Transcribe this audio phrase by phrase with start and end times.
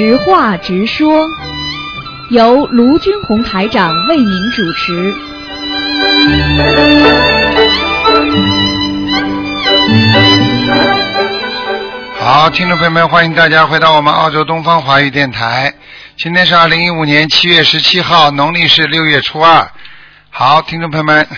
[0.00, 1.28] 直话直说，
[2.30, 5.14] 由卢军红台长为您主持。
[12.18, 15.70] 好，听众朋友们，欢迎大家回到我们澳洲东方华语电台。
[16.16, 19.70] 今天是二零一五年七月十七号，农历是六月初二。
[20.30, 21.28] 好，听众朋友们，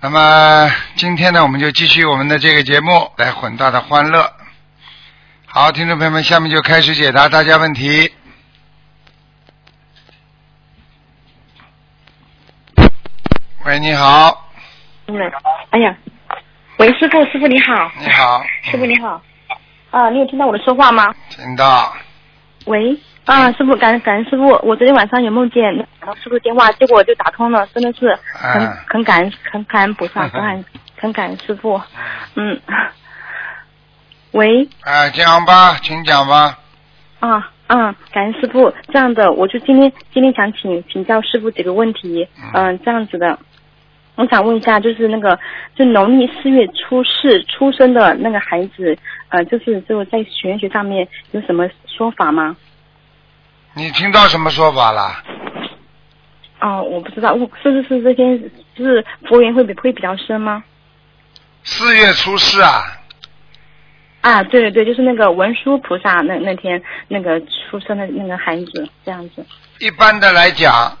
[0.00, 4.39] 那么今天呢，我们就继续我们的这个节目，来混大的欢乐。
[5.52, 8.08] 好，听众朋友们，下面就开始解答大家问题。
[13.64, 14.48] 喂，你好，
[15.08, 15.16] 嗯，
[15.70, 15.96] 哎呀，
[16.78, 19.20] 喂，师傅，师傅你好，你好，师傅你好，
[19.90, 21.12] 啊，你有听到我的说话吗？
[21.30, 21.92] 听到，
[22.66, 28.76] 喂，啊，师傅，感感恩师傅，我昨天晚上有梦见打到师傅电话，结果就打通了，真的是很、嗯。
[28.86, 30.64] 很感恩，很感恩菩萨，很感恩
[30.96, 31.80] 很感恩师傅，
[32.36, 32.60] 嗯，
[34.32, 36.58] 喂，哎，讲吧，请讲吧。
[37.18, 38.72] 啊，嗯，感恩师傅。
[38.92, 42.28] 这样的，我就今天今天想请请教师傅几个问题。
[42.54, 43.38] 嗯、这样子的，
[44.14, 45.38] 我想问一下，就是那个
[45.74, 48.96] 就农历四月初四出生的那个孩子，
[49.30, 52.56] 呃，就是就在玄学上面有什么说法吗？
[53.74, 55.12] 你听到什么说法了？
[56.60, 58.38] 哦，我不知道，我是不是这天
[58.76, 60.62] 就是佛缘会比会比较深吗？
[61.62, 62.82] 四月初四啊，
[64.20, 69.46] 啊，对对对，就是那个文殊菩萨那那天那个出生的那个孩子，这样子。
[69.78, 70.98] 一般的来讲，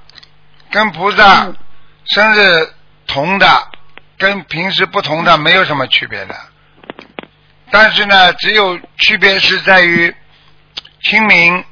[0.70, 1.56] 跟菩萨嗯
[2.06, 2.68] 生日
[3.06, 3.46] 同的，
[4.16, 6.34] 跟平时不同的没有什么区别的。
[7.70, 10.14] 但是呢，只有区别是在于
[11.02, 11.62] 清明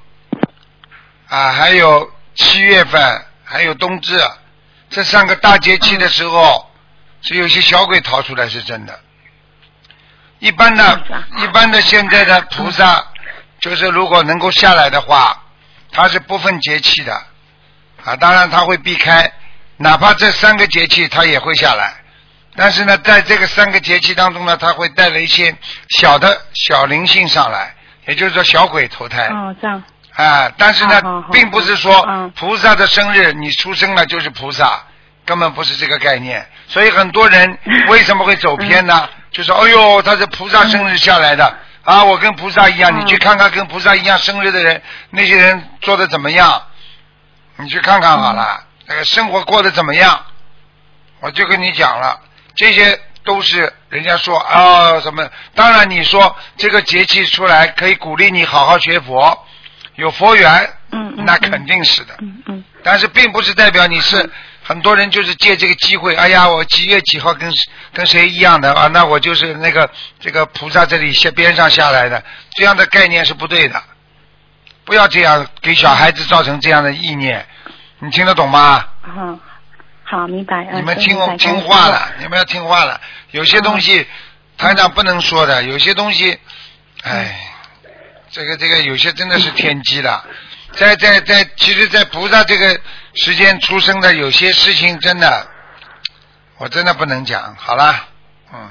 [1.28, 3.00] 啊，还有七月份，
[3.42, 4.20] 还有冬至
[4.90, 6.70] 这三个大节气的时候，
[7.22, 9.00] 是有些小鬼逃出来，是真的。
[10.38, 11.02] 一般的
[11.38, 13.04] 一般的现在的菩萨，
[13.60, 15.42] 就是如果能够下来的话，
[15.90, 17.14] 他是不分节气的
[18.04, 19.32] 啊，当然他会避开，
[19.76, 21.92] 哪怕这三个节气他也会下来，
[22.54, 25.54] 但是呢，在这个三个节气当中呢，他会带了一些
[25.98, 27.74] 小的小灵性上来，
[28.06, 29.26] 也就是说小鬼投胎。
[29.28, 29.82] 哦，这样。
[30.14, 31.00] 啊，但是呢，
[31.32, 34.82] 并不是说嗯菩萨的生日你出生了就是菩萨，
[35.24, 36.44] 根本不是这个概念。
[36.66, 39.08] 所以很多人为什么会走偏呢？
[39.38, 46.60] 嗯就说哎呦，他是菩萨生日下来的、啊，我跟菩萨一样，嗯你去看看跟菩萨一样生日的人，那些人做的怎么样？
[47.56, 50.20] 你去看看好了，那个生活过得怎么样？
[51.20, 52.20] 我就跟你讲了，
[52.56, 55.28] 这些都是人家说啊什么？
[55.54, 59.46] 当然你说这个节气出来可以鼓励你好好学佛，
[59.94, 62.14] 有佛缘，嗯那肯定是的。
[62.20, 64.30] 嗯嗯但是并不是代表你是
[64.68, 67.50] 很多人就是借这个机会，哎呀，我几月几号跟
[67.94, 68.86] 跟谁一样的啊？
[68.88, 69.90] 那我就是那个
[70.20, 73.82] 这个菩萨这里下边上下来的，这样的概念是不对的。
[74.84, 77.46] 不要这样给小孩子造成这样的意念，
[78.00, 78.84] 你听得懂吗？
[79.06, 79.40] 嗯，
[80.04, 80.68] 好，明白。
[80.70, 83.00] 嗯你们听听话了，你们要听话了。
[83.30, 84.06] 有些东西
[84.58, 86.38] 台长不能说的，有些东西，
[87.04, 87.40] 哎，
[88.30, 90.22] 这个这个有些真的是天机了。
[90.72, 92.68] 在在在，其实，在菩萨这个
[93.14, 95.46] 时间出生的有些事情，真的，
[96.58, 97.54] 我真的不能讲。
[97.56, 97.92] 好了，
[98.52, 98.68] 嗯，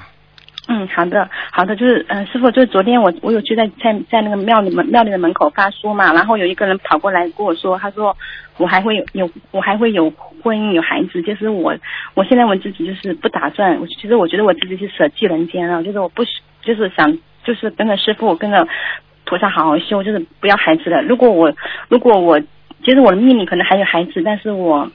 [0.70, 8.16] 嗯，好的，好的，就是嗯、师傅，就是昨天我我有去在在在那个庙里门庙里的门口发书嘛，然后有一个人跑过来跟我说，他说
[8.58, 10.10] 我还会有有我还会有
[10.44, 11.76] 婚姻有孩子，就是我
[12.14, 16.24] 我现在我自己就是不打算，我其实我觉得我自己是舍弃人间了，就是我不
[16.62, 18.68] 就是想就是跟着师傅跟着
[19.28, 21.04] 菩萨好好修，就是不要孩子的。
[21.04, 21.54] 如果我
[21.90, 22.40] 如果我
[22.84, 24.90] 其实我的命里可能还有孩子，但是我。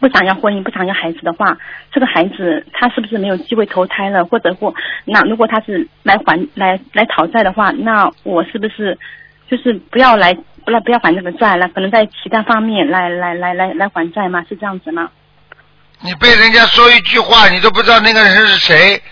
[0.00, 1.56] 不想要婚姻，不想要孩子的话，
[1.90, 4.22] 这个孩子他是不是没有机会投胎了？
[4.22, 4.74] 或者或
[5.06, 8.98] 那如果他是来还来来讨债的话，那我是不是
[9.50, 11.66] 就是不要来不要不要还这个债了？
[11.70, 14.44] 可能在其他方面来来来来来还债吗？
[14.46, 15.08] 是这样子吗？
[16.02, 19.02] 你被人家说一句话，你都不知道那个人是谁，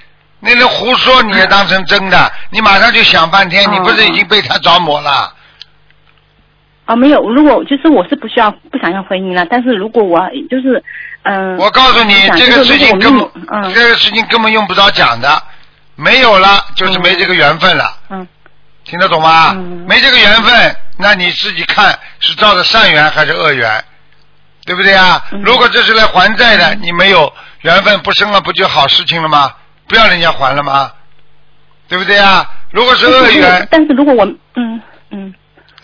[0.46, 5.32] 那人胡说你也当成真的，你马上就想半天，哦你不是已经被他着魔了？
[6.84, 10.80] 啊，没有，如果就是我是不需要不想要婚姻了，但是如果我就是
[11.24, 13.28] 嗯，我告诉你，这个事情根本
[13.74, 15.42] 这个事情根本用不着讲的，
[15.96, 18.26] 没有了就是没这个缘分了，嗯
[18.84, 19.50] 听得懂吗？
[19.56, 23.84] 嗯没这个缘分，那你自己看是照着善缘还是恶缘，
[24.64, 25.24] 对不对啊？
[25.32, 27.32] 嗯如果这是来还债的，你没有
[27.62, 29.52] 缘分不生了，不就好事情了吗？
[29.88, 30.90] 不要人家还了吗？
[31.88, 32.44] 对不对啊？
[32.70, 35.32] 如果是恶缘，但是如果我嗯嗯，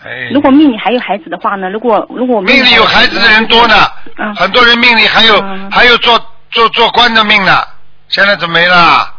[0.03, 1.69] 哎，如果命里还有孩子的话呢？
[1.69, 6.19] 如果如果我命里有孩子的人多呢，嗯很多人命里还有、嗯还有做
[6.51, 7.63] 做做官的命呢，
[8.09, 9.09] 现在怎么没了？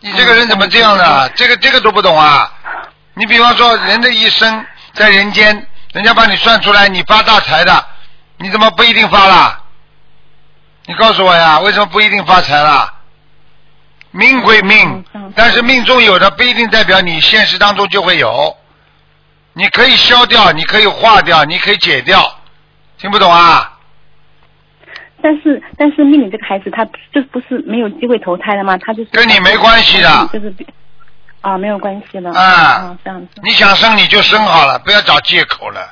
[0.00, 1.28] 你这个人怎么这样的？
[1.34, 2.52] 这个这个都不懂啊！
[3.14, 7.86] 你比方说人的一生，在人间，人家帮你算出来你发大财的，
[8.36, 9.58] 你怎么不一定发了？
[10.84, 12.92] 你告诉我呀，为什么不一定发财了？
[14.16, 15.04] 命归命，
[15.34, 18.56] 但是命中有的不一定代表你现实当中就会有。
[19.52, 22.22] 你可以消掉，你可以化掉，你可以解掉，
[22.98, 23.72] 听不懂啊？
[25.22, 28.76] 但是但是命里这个孩子他就不是没有机会投胎的吗？
[28.78, 30.54] 他就是跟你没关系的，就是
[31.40, 33.28] 啊没有关系的啊这样子。
[33.42, 35.90] 你想生你就生好了，不要找借口了。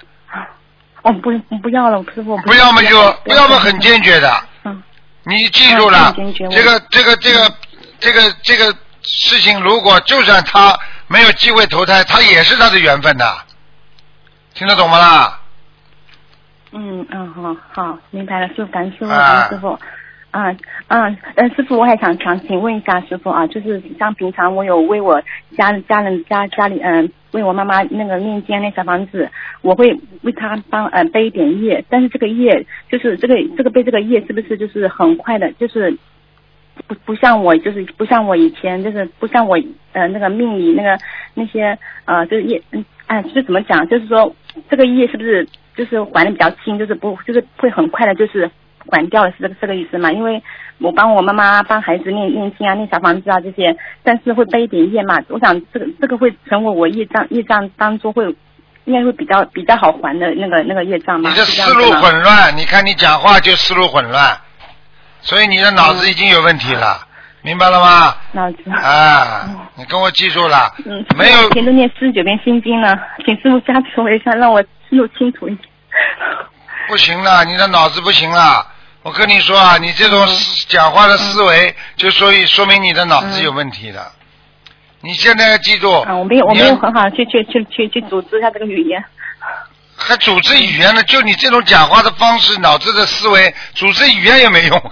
[1.03, 2.37] 哦不不要了，师傅。
[2.39, 4.45] 不要么就不要么很坚决的。
[4.65, 4.83] 嗯。
[5.25, 6.15] 你记住了，
[6.51, 7.51] 这个这个这个
[8.05, 8.67] 这个这个
[9.03, 10.79] 事情，如果就算他
[11.09, 13.25] 没有机会投胎，他也是他的缘分的，
[14.53, 15.41] 听得懂吗啦？
[16.73, 19.79] 嗯嗯好好明白了，师傅感谢师傅感恩师傅，
[20.33, 20.55] 啊
[20.89, 25.23] 嗯呃师傅我还想想请问一下师傅啊，就是像平常我有为我
[25.57, 29.31] 家家人家家里嗯为我妈妈那个念经那小房子，
[29.63, 35.97] 我会为她帮呃背一点业，但是这个业就是这个这个背这个业是不是就是很快的，就是
[36.87, 39.59] 不不像我就是不像我以前就是不像我
[39.93, 40.99] 呃那个命里那个
[41.35, 44.35] 那些呃就是业嗯哎就是怎么讲就是说
[44.71, 45.49] 这个业是不是？
[45.77, 48.49] 就是还的比较轻，就是不就是会很快的，就是
[48.93, 50.13] 还掉了，是这个这个意思嘛？
[50.13, 50.41] 因为
[50.79, 55.21] 我帮我妈妈帮孩子念念经啊，念小房子啊这些，但是会背一点业嘛。
[55.31, 58.25] 我想这个这个会成为我业障业障当中会
[58.85, 61.29] 应该会比较比较好还的那个那个业障嘛。
[61.29, 64.39] 你的思路混乱，你看你讲话就思路混乱，
[65.25, 67.07] 所以你的脑子已经有问题了，
[67.43, 68.15] 明白了吗？
[68.33, 72.95] 脑子啊，你跟我记住了，嗯，没有每天都念四十九遍心经呢，
[73.25, 75.69] 请师傅加持我一下，让我又清楚一点。
[76.89, 78.67] 不行了，你的脑子不行了。
[79.03, 80.27] 我跟你说啊，你这种
[80.69, 84.13] 讲话的思维，就所以说明你的脑子有问题的。
[85.01, 85.91] 你现在要记住。
[86.03, 89.03] 啊，我没有，我没有很好去去去去去组织一下这个语言。
[90.07, 91.03] 还组织语言呢？
[91.05, 94.83] 就你这种讲话的方式，脑子的思维，组织语言也没用。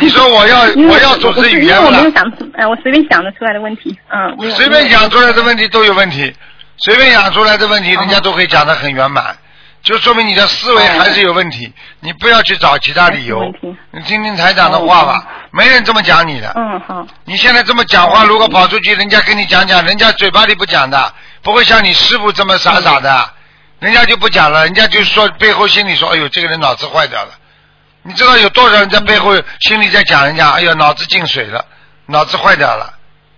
[0.00, 1.86] 你说我要我要组织语言了？
[1.86, 4.50] 我没有想出，呃，我随便想得出来的问题，嗯。
[4.50, 6.34] 随便想出来的问题都有问题，
[6.78, 9.36] 随便想出来的问题，人家都可以讲得很圆满。
[9.82, 13.52] 就说明你的思维还是有问题，你不要去找其他理由。
[13.90, 16.50] 你听听台长的话吧，没人这么讲你的。
[16.56, 17.06] 嗯好。
[17.26, 21.12] 你现在这么讲话，如果跑出去，人家跟你讲讲，人家嘴巴里不讲的，
[21.44, 23.30] 不会像你师傅这么傻傻的，
[23.78, 27.30] 人家就不讲了，人家就说背后心里说，哎呦，这个人脑子坏掉了。
[28.02, 31.64] 你知道有多少人在背后心里在讲人家，哎呦，脑子进水了，
[32.06, 32.94] 脑子坏掉了。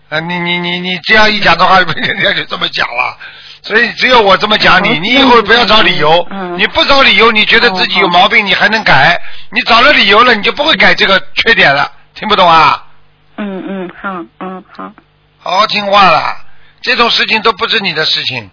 [0.09, 3.19] 啊，你你你你这样一讲的话， 人家就这么讲了。
[3.63, 6.25] 所以只有我这么讲你，你以后不要找理由。
[6.57, 9.21] 你不找理由，你觉得自己有毛病，你还能改？
[9.51, 11.91] 你找了理由了，你就不会改这个缺点了。
[12.15, 12.85] 听不懂啊？
[13.39, 14.93] 嗯嗯，好，嗯好。
[15.43, 16.37] 好好听话了，
[16.81, 18.51] 这种事情都不是你的事情，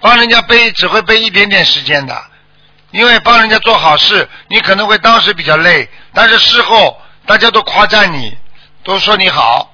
[0.00, 2.20] 帮人家背只会背一点点时间的，
[2.90, 8.36] 因为帮人家做好事，你可能会当时比较累，但是事后大家都夸赞你，
[8.82, 9.72] 都说你好，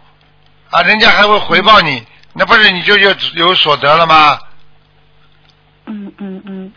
[0.70, 4.38] 啊，人家还会回报你，那不是你就有有所得了吗？
[5.86, 6.72] 嗯嗯嗯，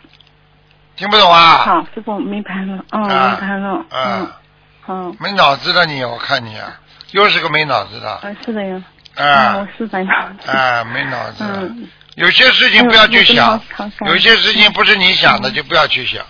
[0.96, 1.58] 听不懂啊？
[1.58, 4.32] 好，师傅明白了，嗯，明白了，嗯，
[4.80, 5.12] 好。
[5.20, 6.80] 没脑子的你，我看你啊，
[7.12, 8.10] 又是个没脑子的。
[8.10, 8.82] 啊，是的呀。
[9.16, 9.56] 啊。
[9.58, 10.50] 我是没脑子。
[10.50, 11.44] 啊，没脑子。
[11.44, 11.88] 嗯。
[12.16, 13.60] 有些事情不要去想，
[14.06, 16.24] 有些事情不是你想的就不要去想。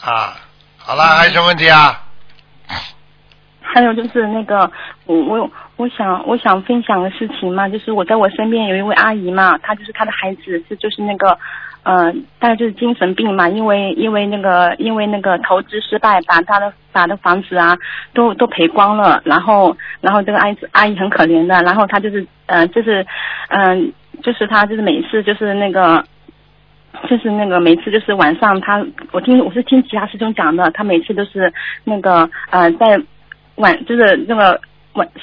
[0.00, 0.36] 啊，
[0.78, 2.04] 好了，还有什么问题啊？
[3.60, 4.70] 还有就是那个，
[5.04, 11.38] 我我我想我想分享个事情嘛，就是我在我身边有一位阿姨嘛，她就是她的孩子是就是那个。
[11.90, 17.74] 嗯，大概就是精神病嘛，因为因为那个因为那个投资失败，把他的把的房子啊
[18.12, 23.06] 都都赔光了，然后然后这个阿姨阿姨很可怜的，然后他就是嗯就是
[23.48, 23.90] 嗯
[24.22, 26.04] 就是他就是每次就是那个
[27.08, 31.50] 就是那个每次就是晚上他我听我是听其他师兄讲的，他每次都是
[31.84, 33.00] 那个呃在
[33.54, 34.60] 晚就是那个。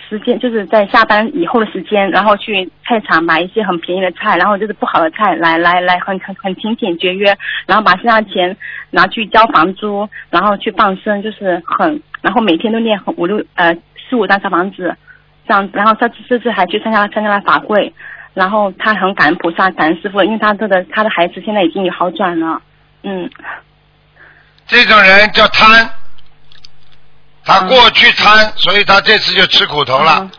[0.10, 8.55] 时间就是在下班以后的时间，然后去菜场买一些很便宜的菜，然后就是不好的菜来来来很很很勤俭节约，然后把剩下的钱
[8.91, 13.75] 拿去交房租，然后去放生，就是很，然后每天都念五六呃
[14.10, 14.96] 四五张小房子，
[15.48, 17.94] 这样，然后他这次还去参加参加了法会，
[18.34, 22.62] 然后他很感恩菩萨，感恩师傅，因为他这个他的孩子现在已经有好转了，
[23.03, 23.29] 嗯，
[24.65, 25.89] 这种人叫贪。
[27.46, 30.30] 他过去贪，所以他这次就吃苦头了。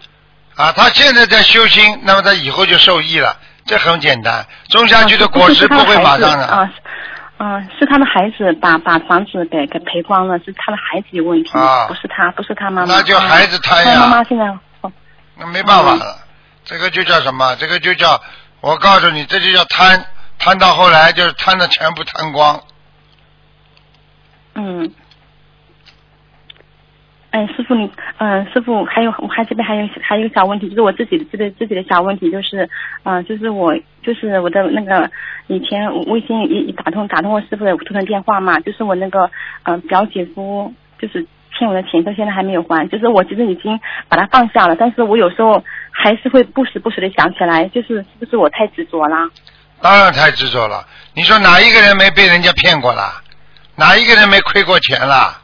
[0.57, 3.37] 啊，他现在在修心，那么他以后就受益了。
[3.67, 6.47] 这很简单，种下去的果实不会马上的。
[6.47, 6.73] 啊，
[7.39, 12.95] 嗯，是他的孩子把把房子给给赔光了，是他的孩子有问题，啊不是他，不是他妈妈。
[12.95, 14.01] 那就孩子贪呀。
[14.01, 14.45] 妈妈现在。
[15.39, 16.19] 那没办法了，
[16.65, 17.55] 这个就叫什么？
[17.57, 18.21] 这个就叫
[18.61, 20.07] 我告诉你，这就叫贪。
[20.39, 22.61] 贪到后来就是贪的全部贪光。
[24.55, 24.93] 嗯。
[27.37, 32.67] 哎，师傅你，嗯，师傅还有我还这边还有还有一个小问题，就是我自己的自己自己的小问题，就是，
[33.03, 35.11] 嗯、就是我就是我的那个
[35.49, 39.31] 以前微信一一打通打通过师傅的图腾电话嘛，就是我那个、
[39.65, 41.27] 呃表姐夫就是
[41.59, 43.79] 欠我的钱，到现在还没有还，就是我其实已经
[44.09, 49.29] 把它放下了，但是我有时候还是会不时不时的想起来，就是是不是我太执着了？
[49.83, 50.87] 当然太执着了。
[51.13, 53.21] 你说哪一个人没被人家骗过啦？
[53.77, 55.43] 哪一个人没亏过钱啦？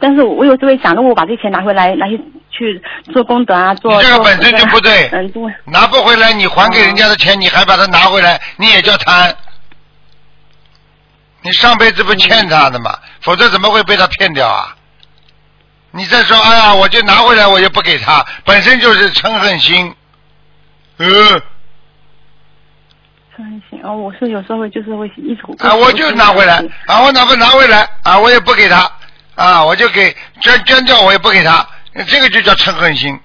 [0.00, 2.18] 但是我有时候会想，如果我把这钱拿回来，拿去
[2.50, 9.34] 去做功德啊，做你这个本身就不对嗯，对，拿不回来，你还给人家的钱，你还把它拿回来，你也叫贪。
[11.42, 14.76] 你上辈子不欠他的嘛，否则怎么会被他骗掉啊？
[15.90, 19.94] 你再说，哎呀，我就拿回来，我也不给他，本身就是嗔恨心。
[20.98, 21.06] 呃，
[23.36, 28.90] 真行哦，我是有时候会就是会一直啊，我就拿回来，啊，我哪怕拿回来，啊，我也不给他，
[29.40, 31.66] 啊，我就给捐捐掉，我也不给他，
[32.06, 33.18] 这个就叫嗔恨心。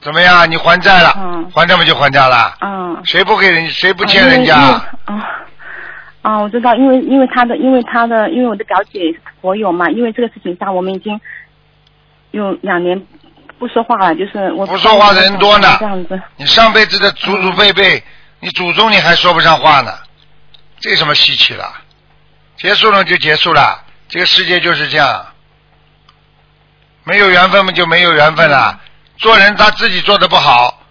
[0.00, 0.48] 怎么样？
[0.48, 1.12] 你还债了？
[1.16, 2.56] 嗯还债不就还债了？
[2.60, 3.02] 嗯。
[3.04, 3.68] 谁不给人？
[3.70, 4.54] 谁不欠人家？
[4.54, 5.14] 啊啊
[6.22, 11.20] 啊，我知道，因为因为他的，因为他的，因为我的表姐是佛友嘛，因为这个事情上，我们已经
[12.30, 13.04] 有两年
[13.58, 18.00] 不说话了，就是我不说话的人多呢这样子，你上辈子的祖祖辈辈，
[18.38, 19.92] 你祖宗你还说不上话呢，
[20.78, 21.64] 这有什么稀奇了？
[22.56, 23.81] 结束了就结束了，
[24.12, 25.26] 这个世界就是这样，
[27.04, 28.78] 没有缘分嘛就没有缘分了。
[29.16, 30.82] 做人他自己做的不好，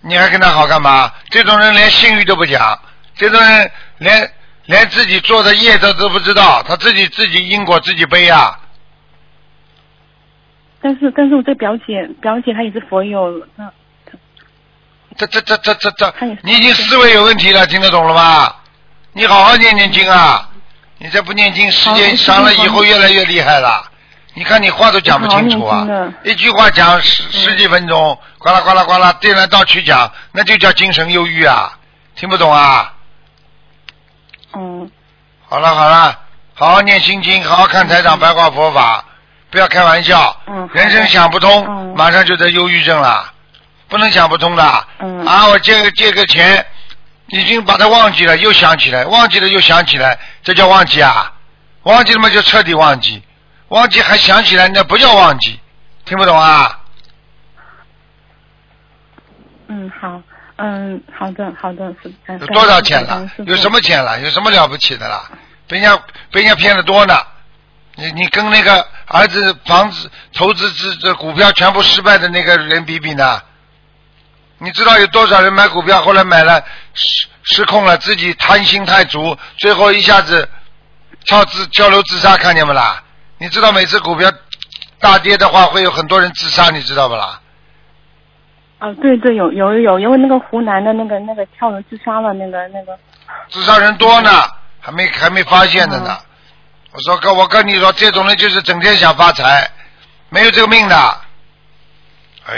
[0.00, 1.12] 你还跟他好干嘛？
[1.28, 2.80] 这种人连信誉都不讲，
[3.14, 4.32] 这种人连
[4.64, 8.58] 连自己做的业他都不知道，他自己自己因果自己背呀、
[10.80, 13.70] 但是但是我这表姐表姐她也是佛友，那
[15.18, 18.56] 这这这这这这你已经思维有问题了，听得懂了吗？
[19.12, 20.49] 你好好念念经啊！
[21.02, 23.90] 你再不念经，时间长了以后越来越厉害了。
[24.34, 25.86] 你看你话都讲不清楚啊！
[26.22, 31.72] 一句话讲十十几分钟，呱啦呱啦呱啦，颠来倒去讲，那就叫精神忧郁啊！
[32.16, 32.92] 听不懂啊？
[34.54, 34.90] 嗯
[35.48, 36.18] 好了好了，
[36.54, 39.02] 好好念心经，好好看台长白话佛法，
[39.50, 40.36] 不要开玩笑。
[40.48, 43.32] 嗯人生想不通，嗯马上就得忧郁症了，
[43.88, 44.84] 不能想不通的。
[44.98, 46.64] 嗯啊，我借个借个钱，
[47.30, 51.32] 已经把它忘记了，又想起来，忘记了又想起来，这叫忘记啊？
[51.84, 53.22] 忘记了嘛就彻底忘记，
[53.68, 55.58] 忘记还想起来，那不叫忘记，
[56.04, 56.76] 听不懂啊？
[59.68, 60.20] 嗯好
[60.56, 63.30] 嗯好的好的是呃有多少钱了？
[63.46, 63.70] 有什？
[63.70, 64.20] 么钱了？
[64.20, 65.30] 有什么了不起的啦？
[65.68, 65.96] 被人家
[66.32, 67.14] 被人家骗的多呢。
[67.94, 73.40] 你你跟那个儿子房子投资这这股票全部失败的那个人比比呢？
[74.62, 76.62] 你知道有多少人买股票后来买了
[76.94, 80.48] 失失控了，自己贪心太足，最后一下子
[81.24, 83.02] 跳自跳楼自杀，看见没啦？
[83.38, 84.30] 你知道每次股票
[84.98, 87.40] 大跌的话，会有很多人自杀，你知道不啦？
[88.80, 92.98] 哦对对有有有因为那个湖南的那个那个跳楼自杀了那个那个
[93.50, 94.30] 自杀人多呢，
[94.80, 96.16] 还没还没发现的呢。
[96.92, 99.70] 我说哥，我跟你说，这种人就是整天想发财，
[100.28, 101.20] 没有这个命的。
[102.46, 102.56] 哎，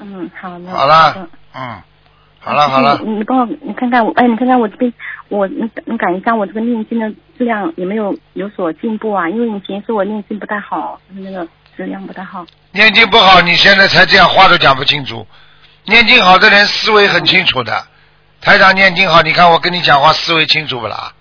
[0.00, 1.82] 嗯好的好了的，嗯，
[2.40, 4.92] 好了好了，你你帮我，你看看我，哎，你看看我这边，
[5.28, 9.28] 我你你感一下我这个念经的质量有没有有所进步啊？
[9.28, 12.46] 因为你平时我念经不太好，那个质量不太好。
[12.72, 15.26] 念经不好，你现在才这样，话都讲不清楚。
[15.84, 17.72] 念经好的人思维很清楚的，
[18.40, 21.12] 台长念经好，你看我跟你讲话思维清楚不啦？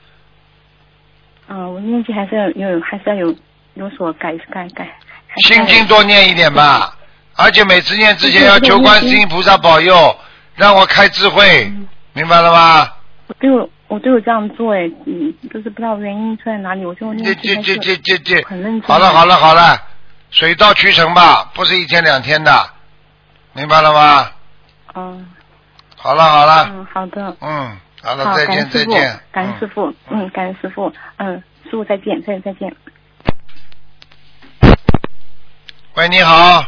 [1.50, 3.34] 嗯、我念经还是要有，还是要有
[3.76, 4.86] 有所改改改。
[5.38, 6.97] 心经多念一点吧，
[7.38, 10.16] 而且每次念之前要求观世音菩萨保佑，
[10.56, 12.94] 让我开智慧，嗯明白了吗？
[13.28, 18.90] 我都有我都有这样做哎，嗯，就是不知道原因出在哪里，我就这念这这这是这这很认，真。
[18.90, 19.80] 好了好了好了，
[20.32, 22.70] 水到渠成吧，不是一天两天的，
[23.54, 24.32] 明白了吗？
[24.96, 25.28] 嗯
[25.96, 27.36] 好了好了，嗯，好的。
[27.42, 32.76] 嗯，好了，好，再见再见，，感恩师嗯傅，嗯，感恩师傅，嗯，师傅再见，再再见。
[35.96, 36.64] 喂，你好，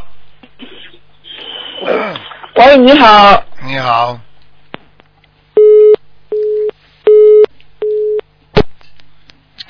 [2.55, 4.19] 喂，你好，你好，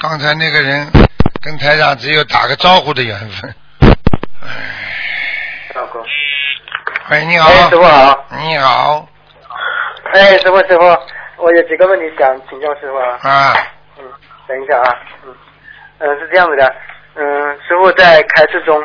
[0.02, 0.88] 刚才那个人
[1.44, 3.54] 跟台长只有打个招呼的缘分。
[5.76, 6.04] 老公。
[7.12, 8.26] 喂，你好，哎，师傅好。
[8.42, 9.08] 你好，
[10.14, 10.86] 哎，师傅师傅，
[11.38, 13.20] 我有几个问题想请教师傅啊。
[13.22, 13.54] 啊，
[14.00, 14.06] 嗯，
[14.48, 14.96] 等一下啊，
[15.28, 15.36] 嗯，
[16.00, 16.76] 嗯、是这样子的，
[17.14, 17.24] 嗯，
[17.68, 18.84] 师傅在开示中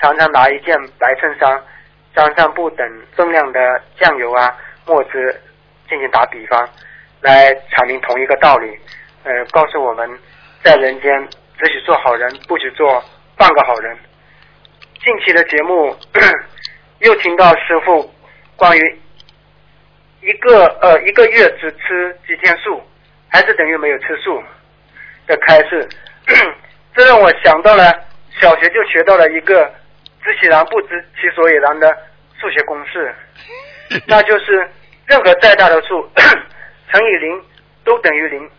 [0.00, 1.62] 常常拿一件白衬衫，
[2.14, 5.40] 沾上不等分量的酱油啊、墨汁，
[5.88, 6.68] 进行打比方，
[7.20, 8.78] 来阐明同一个道理。
[9.24, 10.18] 呃，告诉我们
[10.62, 11.28] 在人间
[11.58, 13.02] 只许做好人，不许做
[13.36, 13.96] 半个好人。
[15.04, 15.96] 近期的节目
[17.00, 18.12] 又听到师傅
[18.56, 19.00] 关于
[20.20, 22.82] 一个呃一个月只吃几天素，
[23.28, 24.42] 还是等于没有吃素
[25.26, 25.88] 的开示，
[26.94, 27.92] 这让我想到了
[28.40, 29.72] 小学就学到了一个
[30.22, 31.88] 知其然不知其所以然的
[32.40, 33.14] 数学公式，
[34.06, 34.70] 那就是
[35.06, 36.08] 任何再大的数
[36.90, 37.42] 乘以零
[37.84, 38.50] 都等于零。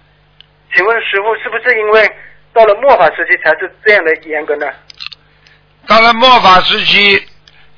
[0.75, 2.11] 请问师傅是不是因为
[2.53, 4.67] 到了末法时期才是这样的严格呢？
[5.87, 7.27] 到了末法时期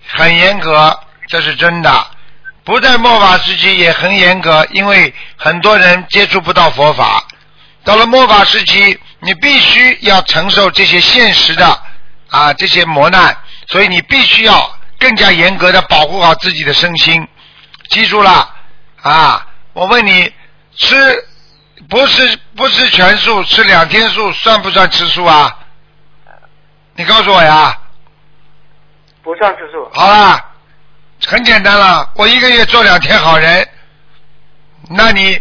[0.07, 1.89] 很严格，这是真的。
[2.63, 7.23] 不在末法时期也很严格，因为很多人接触不到佛法。
[7.83, 11.65] 到了末法时期，你必须要承受这些现实的
[12.29, 13.35] 啊这些磨难，
[13.67, 17.27] 所以你必须要更加严格的保护好自己的身心。
[17.89, 18.53] 记住了
[19.01, 19.47] 啊！
[19.73, 20.33] 我问你，
[20.75, 20.95] 吃
[21.89, 25.59] 不是不吃全素，吃两天素算不算吃素啊？
[26.95, 27.77] 你告诉我呀。
[29.21, 29.89] 不算吃素。
[29.93, 30.43] 好啦，
[31.27, 32.09] 很简单了。
[32.15, 33.67] 我一个月做两天好人，
[34.89, 35.39] 那你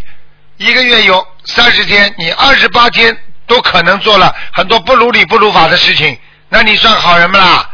[0.56, 3.16] 一个月有三十天，你二十八天
[3.46, 7.70] 都可能做了很多不如理不如法的事情，那你算好人不啦？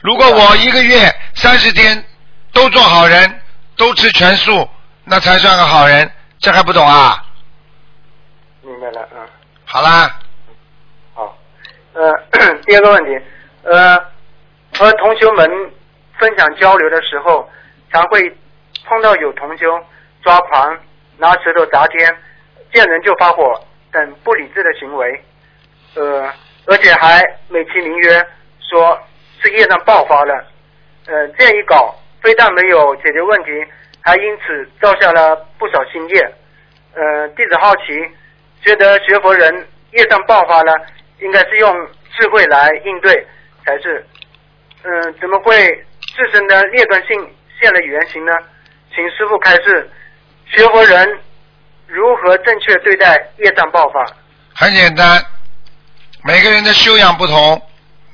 [0.00, 2.04] 如果我一个月三十天
[2.52, 3.40] 都做好人，
[3.76, 4.68] 都吃全素，
[5.04, 7.24] 那才算个好人，这还不懂啊？
[8.62, 9.26] 明白了，嗯。
[9.64, 10.18] 好啦，
[11.14, 11.36] 好，
[11.94, 12.12] 呃，
[12.66, 13.24] 第二个问题，
[13.64, 13.98] 呃，
[14.76, 15.50] 和同学们
[16.18, 17.48] 分享交流的时候，
[17.92, 18.20] 常会
[18.84, 19.66] 碰到有同修
[20.22, 20.78] 抓狂、
[21.16, 22.16] 拿石头砸天、
[22.72, 23.42] 见人就发火
[23.90, 25.24] 等不理智的行为，
[25.94, 26.32] 呃，
[26.66, 28.26] 而且还美其名曰
[28.70, 28.98] 说
[29.42, 30.34] 是业障爆发了，
[31.06, 33.50] 呃，这样一搞，非但没有解决问题，
[34.02, 36.34] 还因此造下了不少新业。
[36.94, 37.82] 呃，弟子好奇，
[38.62, 40.74] 觉得学佛人业障爆发了，
[41.20, 41.72] 应该是用
[42.16, 43.26] 智慧来应对
[43.64, 44.04] 才是。
[44.82, 45.54] 嗯，怎么会
[46.16, 48.32] 自身的劣根性现了原形呢？
[48.94, 49.88] 请师傅开示，
[50.46, 51.20] 学佛人
[51.86, 54.04] 如何正确对待业障爆发？
[54.54, 55.24] 很简单，
[56.24, 57.62] 每个人的修养不同，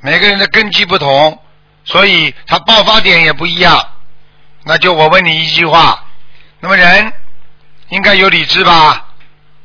[0.05, 1.43] 每个人的根基不同，
[1.83, 3.89] 所以他爆发点也不一样。
[4.65, 6.05] 那就我问你一句话，
[6.61, 7.11] 那么人
[7.89, 9.07] 应该有理智吧，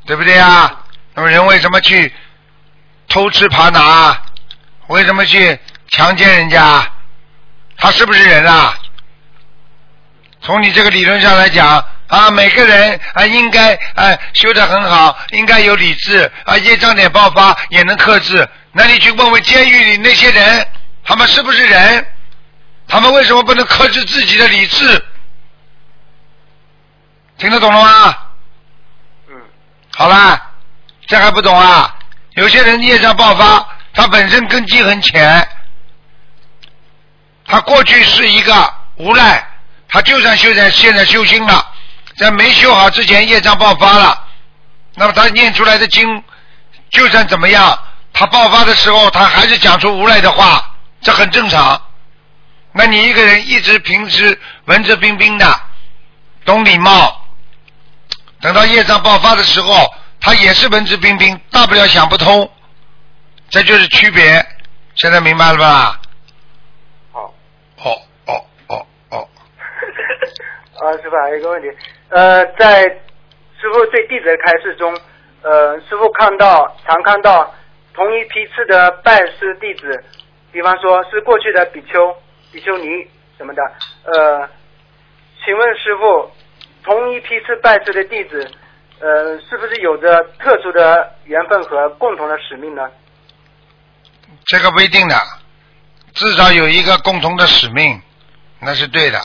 [0.05, 0.85] 对不对啊？
[1.13, 2.13] 那么人为什么去
[3.09, 4.17] 偷吃扒拿？
[4.87, 6.89] 为什么去强奸人家？
[7.75, 8.73] 他是不是人啊？
[10.41, 18.47] 从你这个理论上来讲啊，每个人啊应该啊修得很好，应该有理智啊，业障点爆发也能克制。
[18.71, 20.67] 那你去问问监狱里那些人，
[21.03, 22.05] 他们是不是人？
[22.87, 25.05] 他们为什么不能克制自己的理智？
[27.37, 28.17] 听得懂了吗？
[29.29, 29.35] 嗯，
[29.95, 30.49] 好啦，
[31.05, 31.95] 这还不懂啊？
[32.31, 35.47] 有些人业障爆发，他本身根基很浅，
[37.45, 39.45] 他过去是一个无赖，
[39.87, 41.67] 他就算修在现在修心了，
[42.19, 44.27] 在没修好之前业障爆发了，
[44.95, 46.21] 那么他念出来的经，
[46.89, 47.79] 就算怎么样，
[48.11, 51.81] 他爆发的时候他还是讲出无赖的话，这很正常。
[52.73, 55.61] 那你一个人一直平时文质彬彬的，
[56.43, 57.25] 懂礼貌，
[58.41, 59.87] 等到业障爆发的时候，
[60.19, 62.51] 他也是文质彬彬，大不了想不通，
[63.49, 64.45] 这就是区别。
[64.95, 66.01] 现在明白了吧？
[67.13, 67.33] 好。
[67.77, 69.17] 哦哦哦哦，
[70.83, 71.67] 啊，师傅还有一个问题，
[72.09, 74.97] 呃，在师傅对弟子的开示中，
[75.41, 77.53] 呃，师傅看到常看到
[77.93, 80.03] 同一批次的拜师弟子，
[80.51, 82.15] 比方说是过去的比丘、
[82.51, 83.61] 比丘尼什么的，
[84.05, 84.49] 呃，
[85.45, 86.31] 请问师傅，
[86.83, 88.51] 同一批次拜师的弟子，
[88.99, 92.89] 呃，是不是有着特殊的缘分和共同的使命呢？
[94.45, 95.15] 这个不一定的，
[96.13, 98.01] 至少有一个共同的使命，
[98.59, 99.19] 那是对的，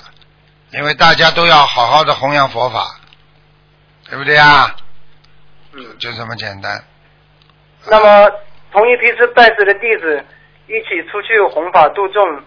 [0.74, 2.84] 因为大家都要好好的弘扬佛法，
[4.08, 4.74] 对不对啊？
[5.72, 5.98] 嗯。
[5.98, 6.82] 就这么简单。
[7.86, 8.30] 那么，
[8.72, 10.24] 同一批次拜师的弟子
[10.66, 12.42] 一起出去弘法度众，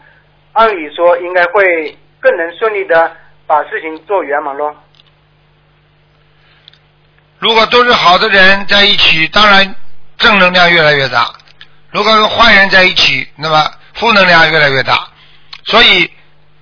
[0.53, 4.75] 按理说应该会更能顺利的把事情做圆满喽。
[7.39, 9.75] 如果都是好的人在一起，当然
[10.17, 11.31] 正能量越来越大；
[11.91, 15.07] 如果跟坏人在一起，那么负能量越来越大。
[15.65, 16.11] 所以，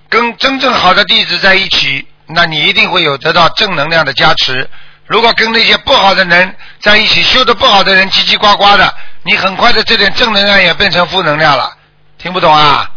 [0.08, 4.68] 跟真正好的弟子在一起，那你一定会有得到正能量的加持。
[5.06, 11.70] 如果跟那些不好的人在一起，修的不好的人叽叽呱呱的，你很快的这点正能量也变成负能量了。
[12.18, 12.90] 听不懂啊？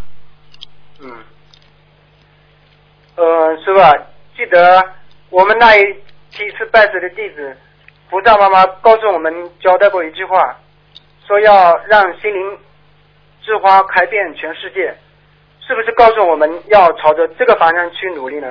[0.99, 1.11] 嗯。
[3.15, 3.79] 呃，师傅，
[4.35, 4.83] 记得
[5.29, 5.81] 我们那一
[6.31, 7.55] 第一次拜师的弟子，
[8.09, 10.57] 菩萨妈妈告诉我们交代过一句话，
[11.27, 12.57] 说要让心灵
[13.43, 14.97] 之花开遍全世界，
[15.69, 18.47] 是不是告诉我们要朝着这个方向去努力呢？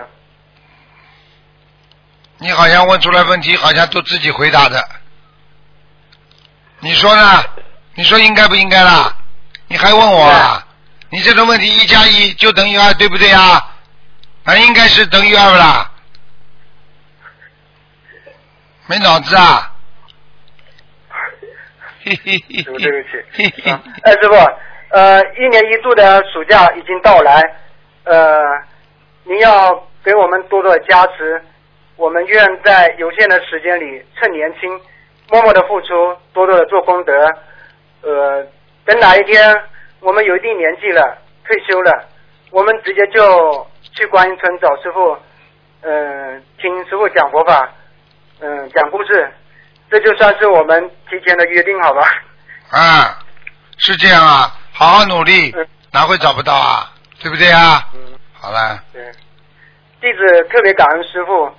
[2.37, 4.81] 你好像问出来问题，好像都自己回答的。
[6.79, 7.43] 你说呢？
[7.97, 9.17] 你说应该不应该啦？
[9.67, 10.65] 你还问我啊？
[11.11, 13.75] 你这种问题一加一就等于二，对不对啊？
[14.45, 15.91] 那应该是等于二不啦？
[18.87, 19.73] 没脑子啊？
[22.05, 23.09] 嘿嘿嘿师傅，对不
[23.43, 23.69] 起。
[23.69, 24.37] 啊哎，师傅，
[24.91, 27.43] 呃，一年一度的暑假已经到来，
[28.05, 28.43] 呃，
[29.25, 31.43] 您要给我们多多的加持，
[31.97, 34.81] 我们愿在有限的时间里趁年轻，
[35.29, 37.13] 默默的付出，多多的做功德，
[38.03, 38.47] 呃，
[38.87, 39.55] 等哪一天
[40.01, 42.09] 我们有一定年纪了，退休了，
[42.51, 45.19] 我们直接就去观音村找师傅，
[45.83, 47.71] 嗯、听师傅讲佛法，
[48.41, 49.31] 嗯、讲故事，
[49.91, 52.01] 这就算是我们提前的约定，好吧？
[52.71, 53.19] 啊，
[53.77, 56.93] 是这样啊，好好努力嗯，哪会找不到啊？
[57.21, 57.83] 对不对啊？
[57.95, 58.01] 嗯。
[58.33, 59.03] 好了，对，
[60.01, 61.51] 弟子特别感恩师傅，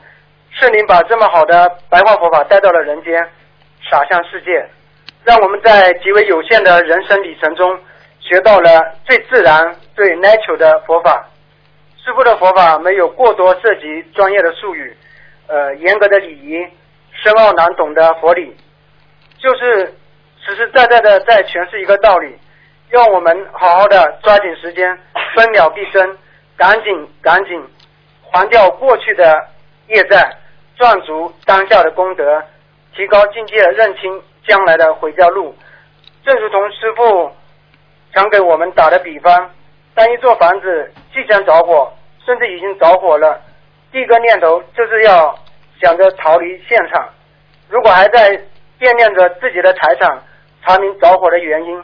[0.52, 3.22] 是您把这么好的白话佛法带到了人间，
[3.92, 4.66] 洒向世界，
[5.26, 7.78] 让我们在极为有限的人生旅程中
[8.22, 11.28] 学到了最自然、最 natural 的佛法。
[12.02, 14.96] 师傅的佛法没有过多涉及专业的术语，
[15.48, 16.58] 呃，严格的礼仪，
[17.22, 18.56] 深奥难懂的佛理，
[19.38, 19.94] 就是
[20.42, 22.34] 实实在在的在诠释一个道理，
[22.90, 24.98] 让我们好好的抓紧时间，
[25.36, 26.18] 分秒必争，
[26.58, 27.64] 赶紧赶紧
[28.32, 29.48] 还掉过去的
[29.88, 30.38] 业债，
[30.76, 32.44] 赚足当下的功德，
[32.96, 35.56] 提高境界，认清将来的回家路。
[36.26, 37.32] 正如同师傅
[38.14, 39.52] 常给我们打的比方，
[39.94, 41.92] 当一座房子即将着火，
[42.26, 43.40] 甚至已经着火了，
[43.92, 45.38] 第一个念头就是要
[45.82, 47.08] 想着逃离现场。
[47.70, 48.30] 如果还在
[48.80, 50.22] 惦念着自己的财产，
[50.66, 51.84] 查明着火的原因，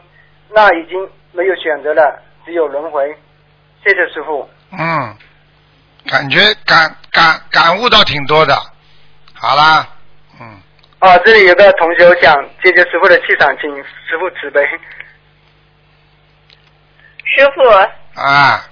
[0.50, 3.16] 那已经没有选择了，只有轮回。
[3.84, 4.48] 谢谢师傅。
[4.72, 5.16] 嗯，
[6.10, 8.54] 感觉感感感悟到挺多的。
[9.34, 9.86] 好啦，
[10.40, 10.60] 嗯，
[11.00, 14.60] 哦，这里有个同学想接接师傅的气场，请师傅慈悲。
[17.24, 17.62] 师傅，
[18.20, 18.66] 啊，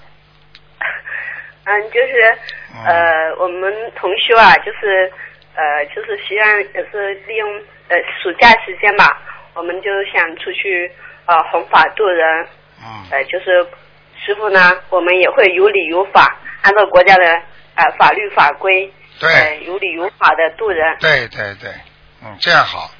[1.65, 2.39] 嗯，就是
[2.75, 5.13] 嗯呃，我们同修啊，就是
[5.55, 7.49] 呃，就是希望也是利用
[7.89, 9.21] 呃暑假时间吧，
[9.55, 10.91] 我们就想出去
[11.27, 12.47] 呃弘法度人，
[12.81, 13.67] 嗯，呃，就是
[14.25, 14.59] 师傅呢，
[14.91, 17.25] 我们也会有理有法，按照国家的
[17.77, 18.91] 呃法律法规，
[19.21, 20.97] 呃对，有理有法的度人。
[21.01, 21.71] 对对对，
[22.23, 22.91] 嗯，这样好，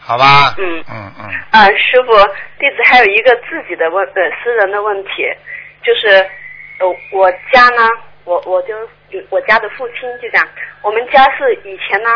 [0.00, 0.54] 好吧？
[0.58, 0.84] 嗯。
[0.90, 2.12] 嗯嗯，啊，师傅，
[2.58, 5.24] 弟子还有一个自己的问呃私人的问题，
[5.82, 6.08] 就是
[6.80, 7.88] 呃我家呢，
[8.24, 8.74] 我我就
[9.30, 10.46] 我家的父亲就讲，
[10.82, 12.10] 我们家是以前呢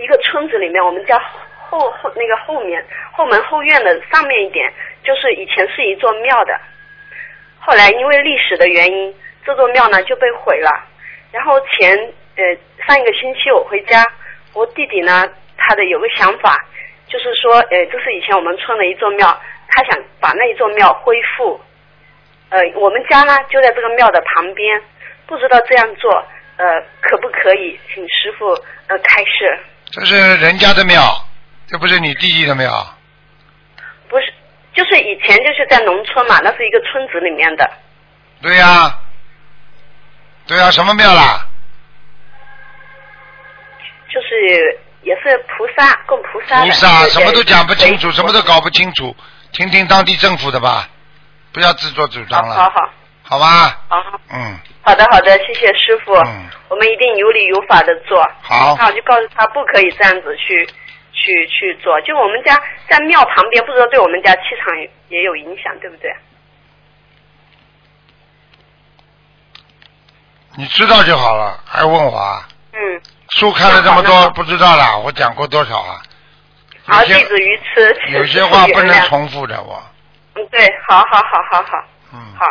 [0.00, 1.20] 一个村子里面，我们家
[1.68, 4.72] 后后那个后面后门后院的上面一点，
[5.04, 6.58] 就是以前是一座庙的，
[7.60, 10.70] 后来因为历史的原因，这座庙呢就被毁了。
[11.30, 11.94] 然后前
[12.36, 12.42] 呃
[12.86, 14.02] 上一个星期我回家，
[14.54, 15.28] 我弟弟呢
[15.58, 16.56] 他的有个想法，
[17.06, 19.26] 就是说呃这是以前我们村的一座庙，
[19.68, 21.60] 他想把那一座庙恢复。
[22.48, 24.80] 呃我们家呢就在这个庙的旁边，
[25.26, 26.10] 不知道这样做
[26.56, 28.48] 呃可不可以，请师傅
[28.86, 29.58] 呃开示。
[29.90, 31.00] 这是人家的庙，
[31.68, 32.70] 这不是你弟弟的庙。
[34.08, 34.32] 不是，
[34.74, 37.70] 就是以前就是在农村嘛，那是一个村子里面的。
[38.40, 38.98] 对呀、
[40.46, 41.44] 对呀、什么庙啦？
[44.08, 49.14] 就是也是菩萨供菩萨的，菩萨就是什么都讲不清楚，什么都搞不清楚，
[49.52, 50.88] 听听当地政府的吧，
[51.52, 52.90] 不要自作主张了，好好好
[53.24, 53.78] 好吧？
[53.88, 58.22] 好嗯，好的好的，谢谢师傅，嗯我们一定有理有法的做。
[58.40, 60.68] 好那我就告诉他不可以这样子去
[61.18, 62.00] 去去做。
[62.02, 62.54] 就我们家
[62.88, 66.14] 在庙旁边，不知道对我们家气场也也有影响，对不对？
[70.56, 72.48] 你知道就好了，还问我啊？
[72.72, 73.00] 嗯，
[73.30, 76.02] 书看了这么多，不知道了，我讲过多少啊？
[76.86, 79.82] 好，弟子愚痴，有些话不能重复的，我，
[80.34, 82.46] 嗯，对，好好好好好嗯，好，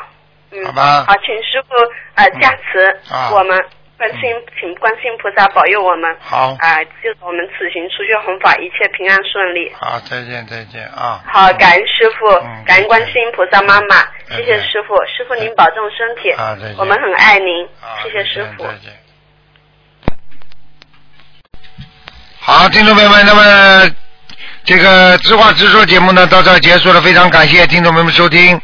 [0.51, 1.73] 嗯，好吧好，请师傅
[2.15, 3.65] 呃嗯加持啊我们。
[3.97, 6.15] 观世音，请观世音菩萨保佑我们。
[6.19, 9.73] 好啊、就是我们此行出去弘法，一切平安顺利。
[9.73, 11.23] 好，再见再见啊。
[11.25, 18.63] 好，感恩师傅，嗯感恩观世音菩萨妈妈，谢谢师傅，师傅您保重身体，啊再见我们很爱您，啊谢谢师傅。
[18.63, 18.93] 再见。
[22.39, 23.95] 好，听众朋友们，那么
[24.63, 28.61] 这个知话直说节目呢到这儿结束了，非常感谢听众朋友们收听。